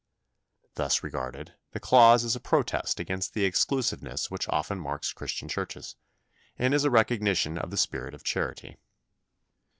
[0.73, 5.95] Thus regarded, the clause is a protest against the exclusiveness which often marks Christian churches,
[6.57, 8.77] and is a recognition of the spirit of charity.